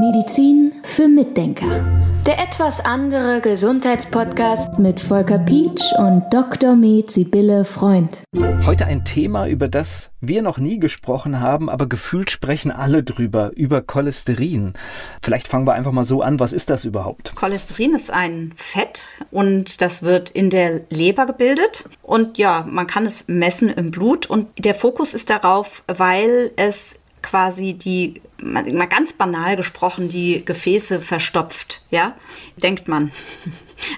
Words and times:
Medizin 0.00 0.72
für 0.82 1.06
Mitdenker. 1.06 1.84
Der 2.24 2.38
etwas 2.38 2.80
andere 2.80 3.42
Gesundheitspodcast 3.42 4.78
mit 4.78 5.00
Volker 5.00 5.38
Pietsch 5.38 5.92
und 5.98 6.24
Dr. 6.30 6.76
Med 6.76 7.10
Sibylle 7.10 7.64
Freund. 7.64 8.24
Heute 8.64 8.86
ein 8.86 9.04
Thema, 9.04 9.48
über 9.48 9.68
das 9.68 10.10
wir 10.20 10.42
noch 10.42 10.58
nie 10.58 10.78
gesprochen 10.78 11.40
haben, 11.40 11.68
aber 11.68 11.88
gefühlt 11.88 12.30
sprechen 12.30 12.70
alle 12.70 13.02
drüber, 13.02 13.52
über 13.54 13.82
Cholesterin. 13.82 14.74
Vielleicht 15.22 15.48
fangen 15.48 15.66
wir 15.66 15.72
einfach 15.72 15.92
mal 15.92 16.04
so 16.04 16.22
an. 16.22 16.38
Was 16.40 16.52
ist 16.52 16.70
das 16.70 16.84
überhaupt? 16.84 17.34
Cholesterin 17.34 17.94
ist 17.94 18.10
ein 18.10 18.52
Fett 18.54 19.08
und 19.30 19.80
das 19.80 20.02
wird 20.02 20.30
in 20.30 20.50
der 20.50 20.82
Leber 20.90 21.26
gebildet. 21.26 21.88
Und 22.02 22.38
ja, 22.38 22.66
man 22.68 22.86
kann 22.86 23.06
es 23.06 23.28
messen 23.28 23.70
im 23.70 23.90
Blut 23.90 24.26
und 24.26 24.48
der 24.58 24.74
Fokus 24.74 25.14
ist 25.14 25.30
darauf, 25.30 25.82
weil 25.86 26.52
es 26.56 26.99
quasi 27.22 27.74
die, 27.74 28.20
mal 28.42 28.86
ganz 28.86 29.12
banal 29.12 29.56
gesprochen, 29.56 30.08
die 30.08 30.44
Gefäße 30.44 31.00
verstopft, 31.00 31.82
ja, 31.90 32.14
denkt 32.56 32.88
man. 32.88 33.12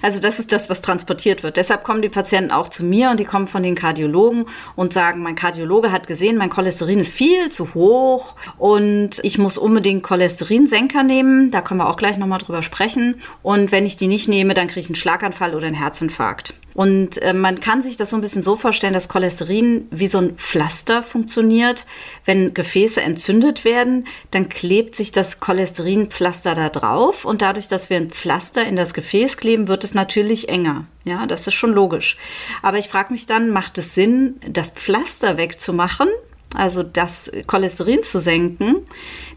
Also 0.01 0.21
das 0.21 0.39
ist 0.39 0.53
das, 0.53 0.69
was 0.69 0.79
transportiert 0.79 1.43
wird. 1.43 1.57
Deshalb 1.57 1.83
kommen 1.83 2.01
die 2.01 2.07
Patienten 2.07 2.51
auch 2.51 2.69
zu 2.69 2.85
mir 2.85 3.09
und 3.09 3.19
die 3.19 3.25
kommen 3.25 3.47
von 3.47 3.63
den 3.63 3.75
Kardiologen 3.75 4.45
und 4.77 4.93
sagen, 4.93 5.21
mein 5.21 5.35
Kardiologe 5.35 5.91
hat 5.91 6.07
gesehen, 6.07 6.37
mein 6.37 6.49
Cholesterin 6.49 6.99
ist 6.99 7.13
viel 7.13 7.49
zu 7.49 7.73
hoch 7.73 8.35
und 8.57 9.19
ich 9.23 9.37
muss 9.37 9.57
unbedingt 9.57 10.03
Cholesterinsenker 10.03 11.03
nehmen. 11.03 11.51
Da 11.51 11.61
können 11.61 11.81
wir 11.81 11.89
auch 11.89 11.97
gleich 11.97 12.17
nochmal 12.17 12.39
drüber 12.39 12.61
sprechen. 12.61 13.19
Und 13.41 13.73
wenn 13.73 13.85
ich 13.85 13.97
die 13.97 14.07
nicht 14.07 14.29
nehme, 14.29 14.53
dann 14.53 14.67
kriege 14.67 14.79
ich 14.79 14.87
einen 14.87 14.95
Schlaganfall 14.95 15.53
oder 15.53 15.67
einen 15.67 15.75
Herzinfarkt. 15.75 16.53
Und 16.73 17.21
äh, 17.21 17.33
man 17.33 17.59
kann 17.59 17.81
sich 17.81 17.97
das 17.97 18.09
so 18.09 18.17
ein 18.17 18.21
bisschen 18.21 18.43
so 18.43 18.55
vorstellen, 18.55 18.93
dass 18.93 19.09
Cholesterin 19.09 19.87
wie 19.91 20.07
so 20.07 20.17
ein 20.17 20.35
Pflaster 20.37 21.03
funktioniert. 21.03 21.85
Wenn 22.25 22.53
Gefäße 22.53 23.01
entzündet 23.01 23.65
werden, 23.65 24.07
dann 24.31 24.49
klebt 24.49 24.95
sich 24.95 25.11
das 25.11 25.39
Cholesterinpflaster 25.39 26.55
da 26.55 26.69
drauf 26.69 27.25
und 27.25 27.41
dadurch, 27.41 27.67
dass 27.67 27.89
wir 27.89 27.97
ein 27.97 28.09
Pflaster 28.09 28.65
in 28.65 28.75
das 28.75 28.93
Gefäß 28.93 29.37
kleben, 29.37 29.67
wird 29.67 29.83
es 29.83 29.93
natürlich 29.93 30.49
enger. 30.49 30.85
Ja, 31.05 31.25
das 31.27 31.47
ist 31.47 31.53
schon 31.53 31.73
logisch. 31.73 32.17
Aber 32.61 32.77
ich 32.77 32.87
frage 32.87 33.11
mich 33.11 33.25
dann, 33.25 33.49
macht 33.49 33.77
es 33.77 33.93
Sinn, 33.93 34.39
das 34.47 34.71
Pflaster 34.71 35.37
wegzumachen? 35.37 36.07
Also 36.53 36.83
das 36.83 37.31
Cholesterin 37.47 38.03
zu 38.03 38.19
senken, 38.19 38.77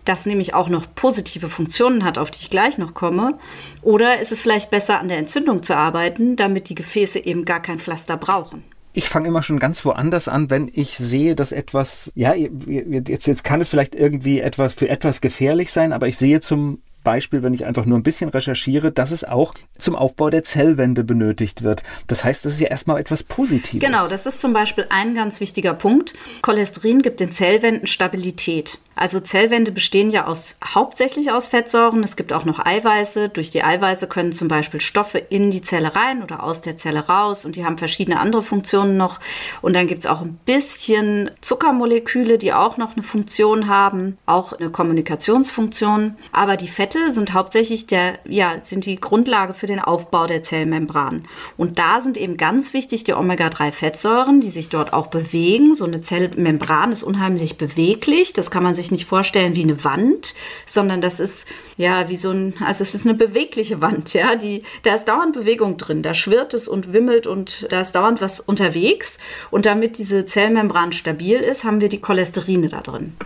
das 0.05 0.27
nämlich 0.27 0.55
auch 0.55 0.69
noch 0.69 0.87
positive 0.95 1.49
Funktionen 1.49 2.05
hat, 2.05 2.19
auf 2.19 2.31
die 2.31 2.43
ich 2.43 2.51
gleich 2.51 2.79
noch 2.79 2.95
komme. 2.95 3.39
Oder 3.83 4.21
ist 4.21 4.33
es 4.33 4.43
vielleicht 4.43 4.71
besser, 4.71 5.01
an 5.01 5.09
der 5.09 5.19
Entzündung 5.19 5.63
zu 5.63 5.77
arbeiten, 5.77 6.37
damit 6.37 6.69
die 6.69 6.75
Gefäße 6.75 7.19
eben 7.19 7.45
gar 7.45 7.61
kein 7.61 7.79
Pflaster 7.79 8.17
brauchen? 8.17 8.65
ich 8.97 9.11
fange 9.11 9.29
immer 9.29 9.43
schon 9.43 9.59
ganz 9.59 9.85
woanders 9.85 10.27
an, 10.27 10.49
wenn 10.49 10.71
ich 10.73 10.97
sehe, 10.97 11.37
dass 11.37 11.53
etwas, 11.53 12.11
ja, 12.15 12.33
jetzt, 12.33 13.27
jetzt 13.27 13.45
kann 13.45 13.61
es 13.61 13.69
vielleicht 13.69 13.95
irgendwie 13.95 14.41
etwas 14.41 14.73
für 14.73 14.89
etwas 14.89 15.21
gefährlich 15.21 15.71
sein, 15.71 15.93
aber 15.93 16.09
ich 16.09 16.17
sehe 16.17 16.41
zum 16.41 16.81
Beispiel, 17.07 17.45
wenn 17.45 17.55
ich 17.55 17.65
einfach 17.65 17.87
nur 17.87 17.97
ein 17.97 18.03
bisschen 18.03 18.31
recherchiere, 18.31 18.91
dass 18.91 19.13
es 19.13 19.23
auch 19.23 19.55
zum 19.79 19.95
Aufbau 19.95 20.29
der 20.29 20.43
Zellwände 20.43 21.05
benötigt 21.05 21.63
wird. 21.63 21.85
Das 22.09 22.25
heißt, 22.25 22.45
das 22.45 22.55
ist 22.55 22.61
ja 22.61 22.67
erstmal 22.67 23.01
etwas 23.01 23.23
Positives. 23.23 23.87
Genau, 23.87 24.09
das 24.09 24.27
ist 24.27 24.41
zum 24.41 24.53
Beispiel 24.53 24.87
ein 24.91 25.15
ganz 25.15 25.39
wichtiger 25.41 25.73
Punkt. 25.73 26.15
Cholesterin 26.43 27.03
gibt 27.03 27.21
den 27.21 27.31
Zellwänden 27.31 27.87
Stabilität. 27.87 28.79
Also 28.99 29.21
Zellwände 29.21 29.73
bestehen 29.73 30.09
ja 30.09 30.27
aus, 30.27 30.57
hauptsächlich 30.65 31.31
aus 31.31 31.47
Fettsäuren. 31.47 32.03
Es 32.03 32.17
gibt 32.17 32.33
auch 32.33 32.47
noch 32.47 32.65
Eiweiße. 32.65 33.29
Durch 33.29 33.51
die 33.51 33.63
Eiweiße 33.63 34.09
können 34.09 34.33
zum 34.33 34.49
Beispiel 34.49 34.81
Stoffe 34.81 35.19
in 35.19 35.51
die 35.51 35.61
Zelle 35.61 35.95
rein 35.95 36.23
oder 36.23 36.43
aus 36.43 36.63
der 36.63 36.77
Zelle 36.77 37.07
raus 37.07 37.45
und 37.45 37.57
die 37.57 37.67
haben 37.67 37.77
verschiedene 37.77 38.19
andere 38.19 38.41
Funktionen 38.41 38.97
noch. 38.97 39.21
Und 39.61 39.77
dann 39.77 39.87
gibt 39.87 40.01
es 40.01 40.07
auch 40.07 40.23
ein 40.23 40.41
bisschen 40.47 41.31
Zuckermoleküle, 41.43 42.39
die 42.39 42.55
auch 42.55 42.79
noch 42.79 42.95
eine 42.95 43.03
Funktion 43.03 43.69
haben, 43.69 44.17
auch 44.25 44.55
eine 44.55 44.71
Kommunikationsfunktion. 44.71 46.17
Aber 46.33 46.57
die 46.57 46.69
Fette 46.69 47.13
sind 47.13 47.35
hauptsächlich 47.35 47.87
der, 47.87 48.19
ja, 48.27 48.55
sind 48.63 48.87
die 48.87 48.99
Grundlage 48.99 49.53
für 49.53 49.67
den 49.67 49.79
Aufbau 49.79 50.27
der 50.27 50.43
Zellmembran. 50.43 51.29
Und 51.59 51.79
da 51.79 52.01
sind 52.01 52.17
eben 52.17 52.39
ganz 52.39 52.73
wichtig 52.73 53.05
die 53.05 53.13
Omega-3-Fettsäuren, 53.13 54.41
die 54.41 54.49
sich 54.49 54.71
dort 54.71 54.95
auch 54.95 55.09
bewegen. 55.09 55.75
So 55.75 55.85
eine 55.85 56.01
Zellmembran 56.01 56.93
ist 56.93 57.03
unheimlich 57.03 57.59
beweglich. 57.59 58.33
Das 58.33 58.51
kann 58.51 58.63
man 58.63 58.75
sich 58.75 58.86
sich 58.87 58.93
nicht 58.93 59.07
vorstellen 59.07 59.57
wie 59.57 59.63
eine 59.63 59.85
Wand, 59.85 60.35
sondern 60.65 61.01
das 61.01 61.21
ist 61.21 61.47
ja 61.77 62.09
wie 62.09 62.17
so 62.17 62.31
ein, 62.31 62.55
also 62.65 62.83
es 62.83 62.95
ist 62.95 63.05
eine 63.05 63.15
bewegliche 63.15 63.83
Wand, 63.83 64.15
ja, 64.15 64.37
die, 64.37 64.63
da 64.85 64.95
ist 64.95 65.07
dauernd 65.09 65.35
Bewegung 65.35 65.77
drin, 65.77 66.03
da 66.03 66.15
schwirrt 66.15 66.55
es 66.55 66.69
und 66.69 66.93
wimmelt 66.93 67.27
und 67.27 67.67
da 67.71 67.81
ist 67.81 67.93
dauernd 67.93 68.21
was 68.21 68.41
unterwegs. 68.41 69.19
Und 69.51 69.67
damit 69.67 69.99
diese 69.99 70.25
Zellmembran 70.25 70.93
stabil 70.93 71.39
ist, 71.39 71.65
haben 71.65 71.81
wir 71.81 71.89
die 71.89 72.01
Cholesterine 72.01 72.69
da 72.69 72.81
drin. 72.81 73.17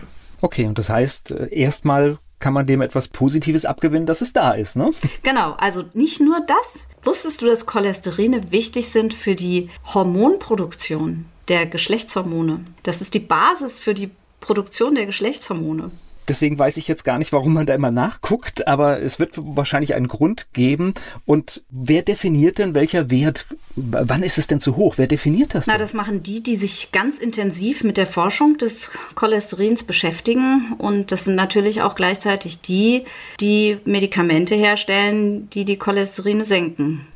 Okay, 0.41 0.65
und 0.65 0.77
das 0.79 0.89
heißt, 0.89 1.31
äh, 1.31 1.47
erstmal 1.53 2.17
kann 2.39 2.53
man 2.53 2.65
dem 2.65 2.81
etwas 2.81 3.07
Positives 3.07 3.65
abgewinnen, 3.65 4.07
dass 4.07 4.21
es 4.21 4.33
da 4.33 4.53
ist, 4.53 4.75
ne? 4.75 4.89
Genau, 5.21 5.53
also 5.59 5.83
nicht 5.93 6.19
nur 6.19 6.39
das. 6.47 6.87
Wusstest 7.03 7.41
du, 7.41 7.45
dass 7.45 7.67
Cholesterine 7.67 8.51
wichtig 8.51 8.89
sind 8.89 9.13
für 9.13 9.35
die 9.35 9.69
Hormonproduktion 9.93 11.25
der 11.47 11.67
Geschlechtshormone? 11.67 12.65
Das 12.81 13.01
ist 13.01 13.13
die 13.13 13.19
Basis 13.19 13.79
für 13.79 13.93
die 13.93 14.09
Produktion 14.41 14.95
der 14.95 15.05
Geschlechtshormone. 15.05 15.91
Deswegen 16.27 16.57
weiß 16.57 16.77
ich 16.77 16.87
jetzt 16.87 17.03
gar 17.03 17.17
nicht, 17.17 17.33
warum 17.33 17.53
man 17.53 17.65
da 17.65 17.73
immer 17.73 17.91
nachguckt, 17.91 18.67
aber 18.67 19.01
es 19.01 19.19
wird 19.19 19.33
wahrscheinlich 19.37 19.95
einen 19.95 20.07
Grund 20.07 20.47
geben. 20.53 20.93
Und 21.25 21.63
wer 21.69 22.03
definiert 22.03 22.57
denn 22.59 22.75
welcher 22.75 23.09
Wert? 23.09 23.47
Wann 23.75 24.21
ist 24.21 24.37
es 24.37 24.47
denn 24.47 24.61
zu 24.61 24.75
hoch? 24.75 24.97
Wer 24.97 25.07
definiert 25.07 25.55
das? 25.55 25.67
Na, 25.67 25.77
das 25.77 25.93
machen 25.93 26.21
die, 26.21 26.41
die 26.41 26.55
sich 26.55 26.91
ganz 26.91 27.17
intensiv 27.17 27.83
mit 27.83 27.97
der 27.97 28.05
Forschung 28.05 28.57
des 28.57 28.91
Cholesterins 29.15 29.83
beschäftigen. 29.83 30.73
Und 30.77 31.11
das 31.11 31.25
sind 31.25 31.35
natürlich 31.35 31.81
auch 31.81 31.95
gleichzeitig 31.95 32.61
die, 32.61 33.03
die 33.39 33.79
Medikamente 33.83 34.55
herstellen, 34.55 35.49
die 35.49 35.65
die 35.65 35.77
Cholesterine 35.77 36.45
senken. 36.45 37.07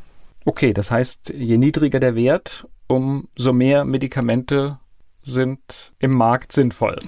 Okay, 0.45 0.73
das 0.73 0.91
heißt, 0.91 1.33
je 1.35 1.57
niedriger 1.57 1.99
der 1.99 2.15
Wert, 2.15 2.67
umso 2.87 3.53
mehr 3.53 3.85
Medikamente 3.85 4.79
sind 5.25 5.91
im 5.99 6.11
Markt 6.11 6.53
sinnvoll. 6.53 6.99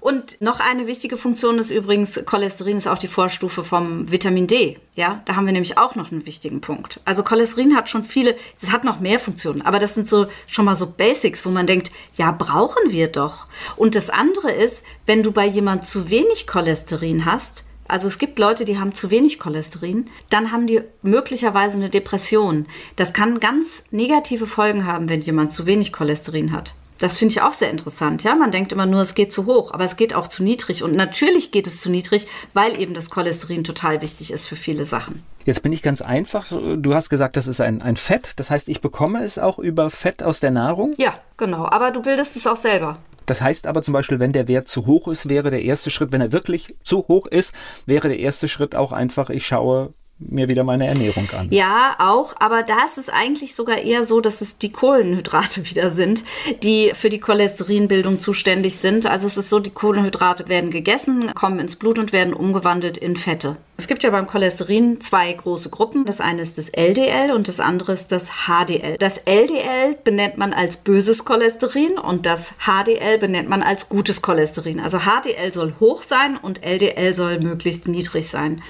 Und 0.00 0.40
noch 0.40 0.60
eine 0.60 0.86
wichtige 0.86 1.16
Funktion 1.16 1.58
ist 1.58 1.70
übrigens, 1.70 2.20
Cholesterin 2.24 2.78
ist 2.78 2.86
auch 2.86 2.98
die 2.98 3.08
Vorstufe 3.08 3.64
vom 3.64 4.10
Vitamin 4.10 4.46
D. 4.46 4.78
Ja, 4.94 5.20
da 5.24 5.36
haben 5.36 5.46
wir 5.46 5.52
nämlich 5.52 5.78
auch 5.78 5.94
noch 5.94 6.12
einen 6.12 6.26
wichtigen 6.26 6.60
Punkt. 6.60 7.00
Also 7.04 7.22
Cholesterin 7.22 7.74
hat 7.76 7.90
schon 7.90 8.04
viele, 8.04 8.36
es 8.60 8.70
hat 8.70 8.84
noch 8.84 9.00
mehr 9.00 9.18
Funktionen, 9.18 9.62
aber 9.62 9.78
das 9.78 9.94
sind 9.94 10.06
so 10.06 10.26
schon 10.46 10.64
mal 10.64 10.76
so 10.76 10.86
Basics, 10.86 11.44
wo 11.44 11.50
man 11.50 11.66
denkt, 11.66 11.90
ja, 12.16 12.30
brauchen 12.30 12.92
wir 12.92 13.08
doch. 13.08 13.48
Und 13.76 13.94
das 13.94 14.08
andere 14.08 14.52
ist, 14.52 14.84
wenn 15.06 15.22
du 15.22 15.32
bei 15.32 15.46
jemand 15.46 15.84
zu 15.84 16.08
wenig 16.08 16.46
Cholesterin 16.46 17.24
hast, 17.24 17.64
also 17.88 18.08
es 18.08 18.18
gibt 18.18 18.38
Leute, 18.38 18.64
die 18.64 18.78
haben 18.78 18.94
zu 18.94 19.10
wenig 19.10 19.38
Cholesterin, 19.38 20.06
dann 20.30 20.52
haben 20.52 20.66
die 20.66 20.82
möglicherweise 21.02 21.76
eine 21.76 21.90
Depression. 21.90 22.66
Das 22.96 23.12
kann 23.12 23.40
ganz 23.40 23.84
negative 23.90 24.46
Folgen 24.46 24.86
haben, 24.86 25.08
wenn 25.08 25.20
jemand 25.20 25.52
zu 25.52 25.66
wenig 25.66 25.92
Cholesterin 25.92 26.52
hat. 26.52 26.74
Das 26.98 27.18
finde 27.18 27.32
ich 27.32 27.42
auch 27.42 27.52
sehr 27.52 27.70
interessant. 27.70 28.22
Ja, 28.22 28.34
man 28.34 28.50
denkt 28.50 28.72
immer 28.72 28.86
nur, 28.86 29.02
es 29.02 29.14
geht 29.14 29.32
zu 29.32 29.46
hoch, 29.46 29.72
aber 29.72 29.84
es 29.84 29.96
geht 29.96 30.14
auch 30.14 30.26
zu 30.28 30.42
niedrig. 30.42 30.82
Und 30.82 30.94
natürlich 30.94 31.52
geht 31.52 31.66
es 31.66 31.80
zu 31.80 31.90
niedrig, 31.90 32.26
weil 32.54 32.80
eben 32.80 32.94
das 32.94 33.10
Cholesterin 33.10 33.64
total 33.64 34.00
wichtig 34.02 34.32
ist 34.32 34.46
für 34.46 34.56
viele 34.56 34.86
Sachen. 34.86 35.22
Jetzt 35.44 35.62
bin 35.62 35.72
ich 35.72 35.82
ganz 35.82 36.02
einfach. 36.02 36.46
Du 36.50 36.94
hast 36.94 37.08
gesagt, 37.08 37.36
das 37.36 37.46
ist 37.46 37.60
ein, 37.60 37.82
ein 37.82 37.96
Fett. 37.96 38.32
Das 38.36 38.50
heißt, 38.50 38.68
ich 38.68 38.80
bekomme 38.80 39.22
es 39.22 39.38
auch 39.38 39.58
über 39.58 39.90
Fett 39.90 40.22
aus 40.22 40.40
der 40.40 40.50
Nahrung? 40.50 40.94
Ja, 40.96 41.14
genau. 41.36 41.66
Aber 41.66 41.90
du 41.90 42.02
bildest 42.02 42.34
es 42.36 42.46
auch 42.46 42.56
selber. 42.56 42.98
Das 43.26 43.40
heißt 43.40 43.66
aber 43.66 43.82
zum 43.82 43.92
Beispiel, 43.92 44.20
wenn 44.20 44.32
der 44.32 44.48
Wert 44.48 44.68
zu 44.68 44.86
hoch 44.86 45.08
ist, 45.08 45.28
wäre 45.28 45.50
der 45.50 45.62
erste 45.62 45.90
Schritt, 45.90 46.12
wenn 46.12 46.20
er 46.20 46.32
wirklich 46.32 46.76
zu 46.84 47.06
hoch 47.08 47.26
ist, 47.26 47.52
wäre 47.84 48.08
der 48.08 48.20
erste 48.20 48.48
Schritt 48.48 48.74
auch 48.74 48.92
einfach, 48.92 49.30
ich 49.30 49.46
schaue, 49.46 49.92
mir 50.18 50.48
wieder 50.48 50.64
meine 50.64 50.86
Ernährung 50.86 51.28
an. 51.38 51.48
Ja, 51.50 51.96
auch, 51.98 52.34
aber 52.40 52.62
da 52.62 52.86
ist 52.86 52.96
es 52.96 53.10
eigentlich 53.10 53.54
sogar 53.54 53.78
eher 53.78 54.04
so, 54.04 54.20
dass 54.20 54.40
es 54.40 54.56
die 54.56 54.72
Kohlenhydrate 54.72 55.64
wieder 55.70 55.90
sind, 55.90 56.24
die 56.62 56.92
für 56.94 57.10
die 57.10 57.20
Cholesterinbildung 57.20 58.20
zuständig 58.20 58.76
sind. 58.76 59.06
Also 59.06 59.26
es 59.26 59.36
ist 59.36 59.50
so, 59.50 59.60
die 59.60 59.70
Kohlenhydrate 59.70 60.48
werden 60.48 60.70
gegessen, 60.70 61.32
kommen 61.34 61.58
ins 61.58 61.76
Blut 61.76 61.98
und 61.98 62.12
werden 62.12 62.32
umgewandelt 62.32 62.96
in 62.96 63.16
Fette. 63.16 63.56
Es 63.78 63.88
gibt 63.88 64.02
ja 64.02 64.10
beim 64.10 64.26
Cholesterin 64.26 65.02
zwei 65.02 65.30
große 65.34 65.68
Gruppen. 65.68 66.06
Das 66.06 66.22
eine 66.22 66.40
ist 66.40 66.56
das 66.56 66.70
LDL 66.70 67.32
und 67.32 67.46
das 67.46 67.60
andere 67.60 67.92
ist 67.92 68.10
das 68.10 68.30
HDL. 68.46 68.96
Das 68.98 69.18
LDL 69.18 69.98
benennt 70.02 70.38
man 70.38 70.54
als 70.54 70.78
böses 70.78 71.26
Cholesterin 71.26 71.98
und 71.98 72.24
das 72.24 72.54
HDL 72.64 73.18
benennt 73.18 73.50
man 73.50 73.62
als 73.62 73.90
gutes 73.90 74.22
Cholesterin. 74.22 74.80
Also 74.80 75.00
HDL 75.00 75.52
soll 75.52 75.74
hoch 75.78 76.00
sein 76.00 76.38
und 76.38 76.64
LDL 76.64 77.14
soll 77.14 77.38
möglichst 77.38 77.86
niedrig 77.86 78.28
sein. 78.28 78.62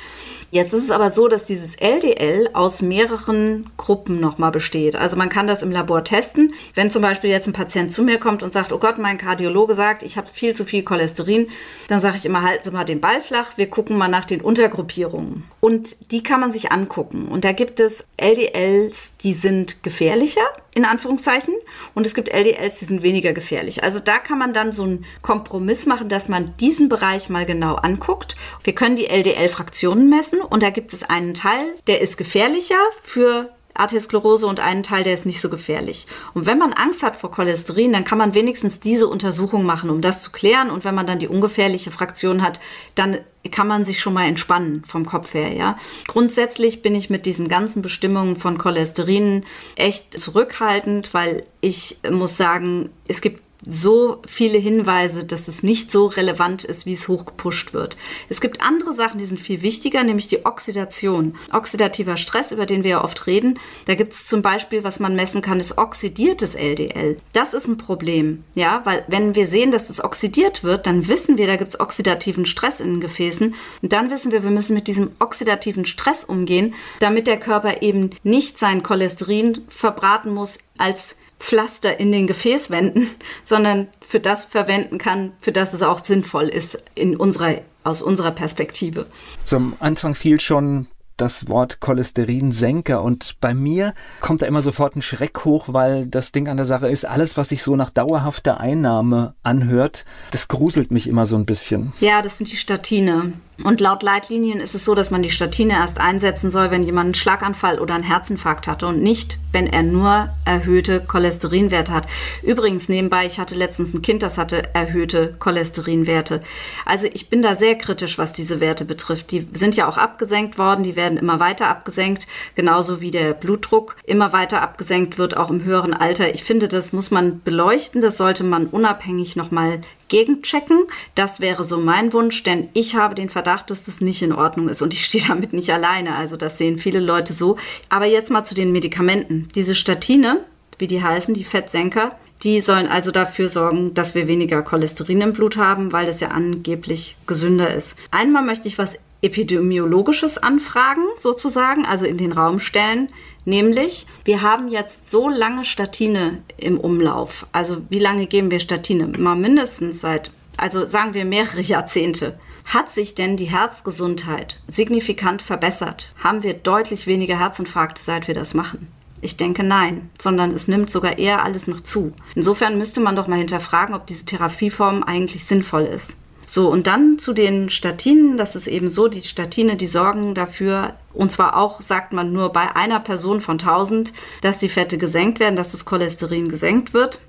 Jetzt 0.51 0.73
ist 0.73 0.85
es 0.85 0.91
aber 0.91 1.11
so, 1.11 1.29
dass 1.29 1.45
dieses 1.45 1.75
LDL 1.77 2.51
aus 2.53 2.81
mehreren 2.81 3.69
Gruppen 3.77 4.21
nochmal 4.21 4.53
besteht. 4.53 4.95
Also 4.95 5.17
man 5.17 5.29
kann 5.29 5.47
das 5.47 5.63
im 5.63 5.73
Labor 5.73 6.05
testen. 6.05 6.55
Wenn 6.75 6.91
zum 6.91 7.03
Beispiel 7.03 7.31
jetzt 7.31 7.49
ein 7.49 7.53
Patient 7.53 7.91
zu 7.91 8.03
mir 8.03 8.19
kommt 8.19 8.43
und 8.43 8.53
sagt, 8.53 8.73
oh 8.73 8.79
Gott, 8.79 8.99
mein 8.99 9.19
Kardiologe 9.19 9.75
sagt, 9.75 10.03
ich 10.03 10.17
habe 10.17 10.29
viel 10.29 10.55
zu 10.55 10.65
viel 10.65 10.83
Cholesterin, 10.83 11.49
dann 11.89 12.01
sage 12.01 12.17
ich 12.17 12.27
immer, 12.27 12.43
halten 12.43 12.65
Sie 12.65 12.71
mal 12.71 12.85
den 12.85 13.01
Ball 13.01 13.21
flach, 13.21 13.53
wir 13.57 13.69
gucken 13.69 13.99
mal 13.99 14.09
nach 14.09 14.25
den 14.25 14.41
Untergruppierungen. 14.41 15.45
Und 15.67 16.13
die 16.13 16.23
kann 16.23 16.39
man 16.39 16.53
sich 16.53 16.71
angucken. 16.71 17.27
Und 17.27 17.45
da 17.45 17.51
gibt 17.51 17.81
es 17.81 18.05
LDLs, 18.23 19.17
die 19.17 19.33
sind 19.33 19.83
gefährlicher, 19.83 20.47
in 20.77 20.85
Anführungszeichen. 20.85 21.55
Und 21.93 22.07
es 22.07 22.15
gibt 22.15 22.29
LDLs, 22.29 22.79
die 22.79 22.85
sind 22.85 23.03
weniger 23.03 23.33
gefährlich. 23.33 23.83
Also 23.83 23.99
da 23.99 24.19
kann 24.19 24.39
man 24.39 24.53
dann 24.53 24.71
so 24.71 24.85
einen 24.85 25.05
Kompromiss 25.23 25.85
machen, 25.87 26.09
dass 26.09 26.29
man 26.29 26.55
diesen 26.61 26.89
Bereich 26.89 27.31
mal 27.31 27.47
genau 27.47 27.75
anguckt. 27.75 28.37
Wir 28.63 28.77
können 28.77 28.95
die 28.95 29.09
LDL-Fraktionen 29.09 30.09
messen 30.09 30.41
und 30.41 30.63
da 30.63 30.71
gibt 30.71 30.93
es 30.93 31.03
einen 31.03 31.35
Teil, 31.35 31.75
der 31.89 32.01
ist 32.01 32.17
gefährlicher 32.17 32.79
für 33.03 33.51
Arteriosklerose 33.79 34.47
und 34.47 34.61
einen 34.61 34.83
Teil, 34.83 35.05
der 35.05 35.15
ist 35.15 35.27
nicht 35.27 35.41
so 35.41 35.49
gefährlich. 35.49 36.07
Und 36.35 36.47
wenn 36.47 36.59
man 36.59 36.73
Angst 36.73 37.03
hat 37.03 37.17
vor 37.17 37.31
Cholesterin, 37.31 37.93
dann 37.93 38.05
kann 38.05 38.19
man 38.19 38.35
wenigstens 38.35 38.81
diese 38.81 39.07
Untersuchung 39.07 39.65
machen, 39.65 39.91
um 39.91 40.01
das 40.01 40.23
zu 40.23 40.33
klären. 40.33 40.71
Und 40.71 40.85
wenn 40.85 40.95
man 40.95 41.07
dann 41.07 41.19
die 41.19 41.29
ungefährliche 41.29 41.91
Fraktion 41.91 42.43
hat, 42.43 42.61
dann 42.95 43.19
kann 43.51 43.69
man 43.69 43.85
sich 43.85 44.01
schon 44.01 44.15
mal 44.15 44.27
entspannen 44.27 44.83
vom 44.85 45.07
Kopf 45.07 45.35
her, 45.35 45.53
ja. 45.53 45.79
Grundsätzlich 46.09 46.83
bin 46.83 46.95
ich 46.95 47.11
mit 47.11 47.27
diesen 47.27 47.49
ganzen 47.49 47.83
Bestimmungen 47.83 48.37
von 48.37 48.59
Cholesterin 48.59 49.45
echt 49.77 50.19
zurückhaltend, 50.19 51.15
weil 51.15 51.45
ich 51.61 51.99
muss 52.11 52.37
sagen, 52.37 52.91
es 53.07 53.21
gibt 53.21 53.43
so 53.67 54.23
viele 54.27 54.59
Hinweise, 54.59 55.25
dass 55.25 55.49
es 55.49 55.63
nicht 55.63 55.91
so 55.91 56.07
relevant 56.07 56.65
ist, 56.65 56.87
wie 56.87 56.93
es 56.93 57.09
hochgepusht 57.09 57.75
wird. 57.75 57.97
Es 58.29 58.41
gibt 58.41 58.61
andere 58.61 58.95
Sachen, 58.95 59.19
die 59.19 59.27
sind 59.27 59.41
viel 59.41 59.63
wichtiger, 59.63 60.05
nämlich 60.05 60.29
die 60.29 60.47
Oxidation. 60.47 61.37
Oxidativer 61.53 62.17
Stress, 62.17 62.53
über 62.53 62.67
den 62.67 62.85
wir 62.85 62.91
ja 62.91 63.05
oft 63.05 63.27
reden. 63.27 63.59
Da 63.87 63.95
gibt 63.95 64.13
es 64.13 64.27
zum 64.27 64.43
Beispiel, 64.43 64.85
was 64.85 65.01
man 65.01 65.17
messen 65.17 65.43
kann, 65.43 65.61
ist 65.61 65.79
oxidiertes 65.79 66.55
LDL. 66.55 67.19
Das 67.33 67.55
ist 67.55 67.67
ein 67.67 67.77
Problem, 67.77 68.45
ja, 68.55 68.83
weil 68.85 69.05
wenn 69.09 69.35
wir 69.35 69.47
sehen, 69.47 69.73
dass 69.73 69.91
es 69.91 70.03
oxidiert 70.03 70.63
wird, 70.63 70.87
dann 70.87 71.09
wissen 71.09 71.37
wir, 71.37 71.47
da 71.47 71.57
gibt 71.57 71.71
es 71.71 71.81
oxidativen 71.81 72.47
Stress 72.47 72.81
in 72.81 72.95
den 72.95 73.01
Gefäßen. 73.01 73.55
Und 73.83 73.93
dann 73.93 74.11
wissen 74.11 74.31
wir, 74.31 74.45
wir 74.45 74.51
müssen 74.51 74.75
mit 74.75 74.87
diesem 74.87 75.11
oxidativen 75.19 75.87
Stress 75.87 76.25
umgehen, 76.25 76.75
damit 77.01 77.27
der 77.27 77.41
Körper 77.41 77.83
eben 77.83 78.11
nicht 78.23 78.59
sein 78.59 78.83
Cholesterin 78.83 79.65
verbraten 79.69 80.33
muss 80.33 80.59
als 80.79 81.17
Pflaster 81.39 81.99
in 82.01 82.13
den 82.13 82.27
Gefäßwänden, 82.27 83.09
sondern 83.45 83.89
für 84.01 84.21
das 84.21 84.45
verwenden 84.45 84.99
kann, 84.99 85.33
für 85.41 85.53
das 85.53 85.73
es 85.73 85.83
auch 85.83 86.03
sinnvoll 86.03 86.45
ist 86.45 86.83
in 86.95 87.17
unserer, 87.17 87.61
aus 87.85 88.03
unserer 88.03 88.31
Perspektive. 88.31 89.07
Zum 89.45 89.77
Anfang 89.79 90.15
fiel 90.15 90.41
schon 90.41 90.89
das 91.17 91.49
Wort 91.49 91.81
Cholesterinsenker 91.81 93.03
und 93.03 93.41
bei 93.41 93.55
mir 93.55 93.95
kommt 94.21 94.43
da 94.43 94.47
immer 94.47 94.63
sofort 94.63 94.97
ein 94.97 95.03
Schreck 95.03 95.45
hoch, 95.45 95.69
weil 95.73 96.07
das 96.07 96.33
Ding 96.33 96.49
an 96.49 96.59
der 96.59 96.67
Sache 96.67 96.89
ist, 96.89 97.07
alles, 97.07 97.37
was 97.37 97.49
sich 97.49 97.63
so 97.63 97.75
nach 97.75 97.91
dauerhafter 97.91 98.61
Einnahme 98.61 99.35
anhört, 99.43 100.05
das 100.31 100.49
gruselt 100.49 100.91
mich 100.91 101.09
immer 101.09 101.27
so 101.27 101.37
ein 101.37 101.47
bisschen. 101.47 101.93
Ja, 102.01 102.21
das 102.21 102.39
sind 102.39 102.53
die 102.53 102.57
Statine. 102.57 103.33
Und 103.65 103.81
laut 103.81 104.03
Leitlinien 104.03 104.61
ist 104.61 104.75
es 104.75 104.85
so, 104.85 104.95
dass 104.95 105.11
man 105.11 105.23
die 105.23 105.31
Statine 105.31 105.75
erst 105.75 105.99
einsetzen 105.99 106.51
soll, 106.51 106.71
wenn 106.71 106.85
jemand 106.85 107.07
einen 107.07 107.15
Schlaganfall 107.15 107.79
oder 107.79 107.95
einen 107.95 108.05
Herzinfarkt 108.05 108.69
hatte 108.69 108.87
und 108.87 109.03
nicht, 109.03 109.39
wenn 109.53 109.67
er 109.67 109.83
nur 109.83 110.29
erhöhte 110.45 111.01
Cholesterinwerte 111.01 111.93
hat. 111.93 112.07
Übrigens 112.43 112.91
nebenbei, 112.91 113.25
ich 113.25 113.39
hatte 113.39 113.55
letztens 113.55 113.95
ein 113.95 114.03
Kind, 114.03 114.23
das 114.23 114.37
hatte 114.37 114.75
erhöhte 114.75 115.35
Cholesterinwerte. 115.39 116.43
Also 116.85 117.07
ich 117.13 117.31
bin 117.31 117.41
da 117.41 117.55
sehr 117.55 117.77
kritisch, 117.77 118.19
was 118.19 118.35
diese 118.35 118.61
Werte 118.61 118.85
betrifft. 118.85 119.33
Die 119.33 119.49
sind 119.53 119.75
ja 119.75 119.89
auch 119.89 119.97
abgesenkt 119.97 120.59
worden, 120.59 120.83
die 120.83 120.97
werden 120.97 121.17
immer 121.17 121.41
weiter 121.41 121.69
abgesenkt, 121.69 122.27
genauso 122.55 123.01
wie 123.01 123.11
der 123.11 123.33
Blutdruck 123.33 123.97
immer 124.05 124.35
weiter 124.35 124.61
abgesenkt 124.61 125.17
wird, 125.17 125.37
auch 125.37 125.51
im 125.51 125.65
höheren 125.65 125.95
Alter. 125.95 126.33
Ich 126.35 126.45
finde, 126.45 126.69
das 126.69 126.93
muss 126.93 127.11
man 127.11 127.41
beleuchten, 127.43 128.03
das 128.03 128.19
sollte 128.19 128.45
man 128.45 128.67
unabhängig 128.67 129.35
nochmal 129.35 129.81
gegenchecken. 130.09 130.87
Das 131.15 131.41
wäre 131.41 131.65
so 131.65 131.79
mein 131.79 132.13
Wunsch, 132.13 132.43
denn 132.43 132.69
ich 132.73 132.95
habe 132.95 133.15
den 133.15 133.29
Verdacht, 133.29 133.71
dass 133.71 133.85
das 133.85 134.01
nicht 134.01 134.23
in 134.23 134.33
Ordnung 134.33 134.69
ist 134.69 134.83
und 134.83 134.95
ich 134.95 135.05
stehe 135.07 135.25
damit 135.27 135.53
nicht 135.53 135.71
alleine. 135.71 136.17
Also 136.17 136.37
das 136.37 136.59
sehen 136.59 136.79
viele 136.79 137.01
Leute 137.01 137.33
so. 137.33 137.57
Aber 137.89 138.07
jetzt 138.07 138.31
mal 138.31 138.45
zu 138.45 138.55
den 138.55 138.73
Medikamenten. 138.73 139.49
Diese 139.55 139.75
Statine, 139.75 140.45
wie 140.79 140.87
die 140.87 141.03
heißen, 141.03 141.35
die 141.35 141.45
Fettsenker, 141.45 142.17
die 142.43 142.61
sollen 142.61 142.87
also 142.87 143.11
dafür 143.11 143.49
sorgen, 143.49 143.95
dass 143.95 144.15
wir 144.15 144.29
weniger 144.29 144.63
Cholesterin 144.63 145.23
im 145.23 145.33
Blut 145.33 145.57
haben, 145.57 145.93
weil 145.93 146.07
das 146.07 146.21
ja 146.21 146.29
angeblich 146.29 147.17
gesünder 147.27 147.73
ist. 147.73 147.97
Einmal 148.11 148.45
möchte 148.45 148.69
ich 148.69 148.79
was 148.79 148.99
Epidemiologisches 149.23 150.39
anfragen, 150.39 151.05
sozusagen, 151.17 151.85
also 151.87 152.07
in 152.07 152.19
den 152.19 152.33
Raum 152.33 152.61
stellen. 152.61 153.09
Nämlich, 153.45 154.07
wir 154.25 154.43
haben 154.43 154.69
jetzt 154.69 155.11
so 155.11 155.29
lange 155.29 155.65
Statine 155.65 156.43
im 156.57 156.79
Umlauf. 156.79 157.47
Also 157.53 157.79
wie 157.89 157.99
lange 157.99 158.27
geben 158.27 158.51
wir 158.51 158.61
Statine? 158.61 159.07
Mal 159.07 159.37
mindestens 159.37 160.01
seit, 160.01 160.33
also 160.57 160.87
sagen 160.87 161.15
wir 161.15 161.25
mehrere 161.25 161.61
Jahrzehnte. 161.61 162.39
Hat 162.67 162.91
sich 162.91 163.15
denn 163.15 163.37
die 163.37 163.45
Herzgesundheit 163.45 164.61
signifikant 164.67 165.41
verbessert? 165.41 166.13
Haben 166.23 166.43
wir 166.43 166.55
deutlich 166.55 167.07
weniger 167.07 167.39
Herzinfarkte, 167.39 168.03
seit 168.03 168.27
wir 168.27 168.35
das 168.35 168.55
machen? 168.55 168.89
Ich 169.21 169.37
denke 169.37 169.63
nein, 169.63 170.11
sondern 170.21 170.51
es 170.51 170.69
nimmt 170.69 170.91
sogar 170.91 171.19
eher 171.19 171.45
alles 171.45 171.69
noch 171.69 171.81
zu. 171.81 172.13
Insofern 172.35 172.77
müsste 172.77 173.01
man 173.01 173.17
doch 173.17 173.29
mal 173.29 173.39
hinterfragen, 173.39 173.95
ob 173.95 174.07
diese 174.07 174.27
Therapieform 174.27 175.03
eigentlich 175.03 175.45
sinnvoll 175.45 175.85
ist. 175.85 176.17
So, 176.47 176.69
und 176.69 176.87
dann 176.87 177.19
zu 177.19 177.33
den 177.33 177.69
Statinen. 177.69 178.37
Das 178.37 178.55
ist 178.55 178.69
eben 178.69 178.89
so, 178.89 179.09
die 179.09 179.21
Statine, 179.21 179.77
die 179.77 179.89
sorgen 179.89 180.35
dafür, 180.35 180.95
und 181.13 181.33
zwar 181.33 181.57
auch, 181.57 181.81
sagt 181.81 182.13
man, 182.13 182.33
nur 182.33 182.53
bei 182.53 182.75
einer 182.75 183.01
Person 183.01 183.41
von 183.41 183.59
1000, 183.59 184.13
dass 184.43 184.61
die 184.61 184.69
Fette 184.69 184.97
gesenkt 184.97 185.41
werden, 185.41 185.57
dass 185.57 185.73
das 185.73 185.85
Cholesterin 185.85 186.49
gesenkt 186.49 186.95
wird. 186.95 187.21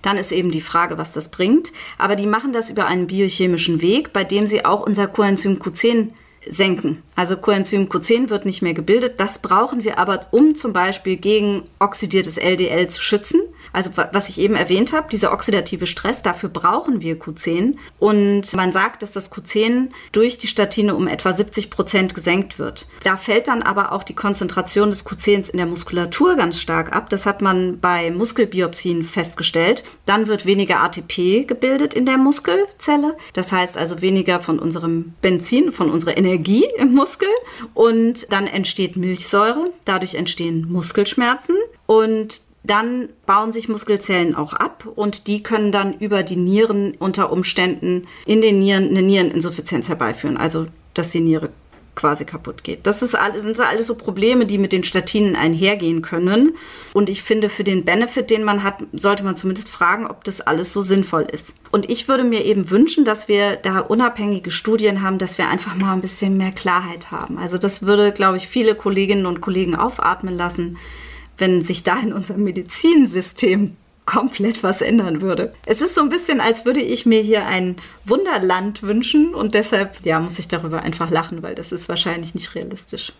Dann 0.00 0.16
ist 0.16 0.32
eben 0.32 0.50
die 0.50 0.60
Frage, 0.60 0.98
was 0.98 1.12
das 1.12 1.28
bringt. 1.28 1.72
Aber 1.98 2.16
die 2.16 2.26
machen 2.26 2.52
das 2.52 2.70
über 2.70 2.86
einen 2.86 3.06
biochemischen 3.06 3.82
Weg, 3.82 4.12
bei 4.12 4.24
dem 4.24 4.46
sie 4.46 4.64
auch 4.64 4.84
unser 4.84 5.06
Coenzym 5.06 5.58
Q10 5.58 6.08
senken. 6.48 7.02
Also 7.14 7.36
Coenzym 7.36 7.88
Q10 7.88 8.30
wird 8.30 8.46
nicht 8.46 8.62
mehr 8.62 8.74
gebildet. 8.74 9.20
Das 9.20 9.38
brauchen 9.38 9.84
wir 9.84 9.98
aber, 9.98 10.20
um 10.30 10.54
zum 10.54 10.72
Beispiel 10.72 11.16
gegen 11.16 11.64
oxidiertes 11.78 12.38
LDL 12.38 12.88
zu 12.88 13.02
schützen. 13.02 13.40
Also 13.72 13.90
was 13.94 14.28
ich 14.28 14.38
eben 14.38 14.54
erwähnt 14.54 14.92
habe, 14.92 15.08
dieser 15.10 15.32
oxidative 15.32 15.86
Stress, 15.86 16.22
dafür 16.22 16.48
brauchen 16.48 17.00
wir 17.00 17.18
Q10. 17.18 17.76
Und 17.98 18.54
man 18.54 18.72
sagt, 18.72 19.02
dass 19.02 19.12
das 19.12 19.32
Q10 19.32 19.88
durch 20.12 20.38
die 20.38 20.46
Statine 20.46 20.94
um 20.94 21.06
etwa 21.06 21.32
70 21.32 21.70
Prozent 21.70 22.14
gesenkt 22.14 22.58
wird. 22.58 22.86
Da 23.02 23.16
fällt 23.16 23.48
dann 23.48 23.62
aber 23.62 23.92
auch 23.92 24.02
die 24.02 24.14
Konzentration 24.14 24.90
des 24.90 25.06
Q10s 25.06 25.50
in 25.50 25.56
der 25.56 25.66
Muskulatur 25.66 26.36
ganz 26.36 26.60
stark 26.60 26.94
ab. 26.94 27.08
Das 27.08 27.24
hat 27.24 27.40
man 27.40 27.80
bei 27.80 28.10
Muskelbiopsien 28.10 29.04
festgestellt. 29.04 29.84
Dann 30.06 30.28
wird 30.28 30.44
weniger 30.44 30.80
ATP 30.80 31.46
gebildet 31.46 31.94
in 31.94 32.04
der 32.04 32.18
Muskelzelle. 32.18 33.16
Das 33.32 33.52
heißt 33.52 33.76
also 33.76 34.00
weniger 34.00 34.40
von 34.40 34.58
unserem 34.58 35.14
Benzin, 35.22 35.72
von 35.72 35.90
unserer 35.90 36.16
Energie 36.32 36.64
im 36.76 36.94
Muskel. 36.94 37.28
Und 37.74 38.32
dann 38.32 38.46
entsteht 38.46 38.96
Milchsäure. 38.96 39.70
Dadurch 39.84 40.14
entstehen 40.14 40.66
Muskelschmerzen. 40.70 41.56
Und 41.86 42.42
dann 42.64 43.08
bauen 43.26 43.52
sich 43.52 43.68
Muskelzellen 43.68 44.34
auch 44.36 44.52
ab 44.52 44.86
und 44.94 45.26
die 45.26 45.42
können 45.42 45.72
dann 45.72 45.98
über 45.98 46.22
die 46.22 46.36
Nieren 46.36 46.94
unter 46.96 47.32
Umständen 47.32 48.06
in 48.24 48.40
den 48.40 48.60
Nieren 48.60 48.88
eine 48.88 49.02
Niereninsuffizienz 49.02 49.88
herbeiführen, 49.88 50.36
also 50.36 50.66
dass 50.94 51.10
die 51.10 51.20
Niere 51.20 51.50
quasi 51.94 52.24
kaputt 52.24 52.64
geht. 52.64 52.86
Das 52.86 53.02
ist 53.02 53.14
alles, 53.14 53.44
sind 53.44 53.60
alles 53.60 53.86
so 53.86 53.94
Probleme, 53.94 54.46
die 54.46 54.58
mit 54.58 54.72
den 54.72 54.84
Statinen 54.84 55.36
einhergehen 55.36 56.02
können. 56.02 56.56
Und 56.92 57.10
ich 57.10 57.22
finde, 57.22 57.48
für 57.48 57.64
den 57.64 57.84
Benefit, 57.84 58.30
den 58.30 58.44
man 58.44 58.62
hat, 58.62 58.82
sollte 58.92 59.24
man 59.24 59.36
zumindest 59.36 59.68
fragen, 59.68 60.06
ob 60.06 60.24
das 60.24 60.40
alles 60.40 60.72
so 60.72 60.82
sinnvoll 60.82 61.26
ist. 61.30 61.54
Und 61.70 61.90
ich 61.90 62.08
würde 62.08 62.24
mir 62.24 62.44
eben 62.44 62.70
wünschen, 62.70 63.04
dass 63.04 63.28
wir 63.28 63.56
da 63.56 63.80
unabhängige 63.80 64.50
Studien 64.50 65.02
haben, 65.02 65.18
dass 65.18 65.38
wir 65.38 65.48
einfach 65.48 65.74
mal 65.74 65.92
ein 65.92 66.00
bisschen 66.00 66.36
mehr 66.36 66.52
Klarheit 66.52 67.10
haben. 67.10 67.38
Also 67.38 67.58
das 67.58 67.82
würde, 67.84 68.12
glaube 68.12 68.38
ich, 68.38 68.48
viele 68.48 68.74
Kolleginnen 68.74 69.26
und 69.26 69.40
Kollegen 69.40 69.74
aufatmen 69.74 70.36
lassen 70.36 70.78
wenn 71.38 71.62
sich 71.62 71.82
da 71.82 71.98
in 71.98 72.12
unserem 72.12 72.44
Medizinsystem 72.44 73.76
komplett 74.06 74.62
was 74.62 74.80
ändern 74.80 75.20
würde. 75.22 75.52
Es 75.66 75.80
ist 75.80 75.94
so 75.94 76.00
ein 76.00 76.08
bisschen, 76.08 76.40
als 76.40 76.64
würde 76.64 76.80
ich 76.80 77.06
mir 77.06 77.20
hier 77.20 77.46
ein 77.46 77.76
Wunderland 78.04 78.82
wünschen 78.82 79.34
und 79.34 79.54
deshalb, 79.54 80.04
ja, 80.04 80.18
muss 80.20 80.38
ich 80.38 80.48
darüber 80.48 80.82
einfach 80.82 81.10
lachen, 81.10 81.42
weil 81.42 81.54
das 81.54 81.72
ist 81.72 81.88
wahrscheinlich 81.88 82.34
nicht 82.34 82.54
realistisch. 82.54 83.12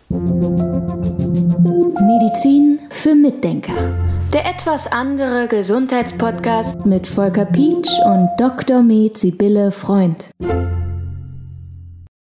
Medizin 2.05 2.79
für 2.89 3.15
Mitdenker. 3.15 3.73
Der 4.33 4.45
etwas 4.45 4.91
andere 4.91 5.47
Gesundheitspodcast 5.47 6.85
mit 6.85 7.05
Volker 7.07 7.45
Pietsch 7.45 7.91
und 8.05 8.29
Dr. 8.37 8.81
Med 8.81 9.17
Sibylle 9.17 9.71
Freund. 9.71 10.31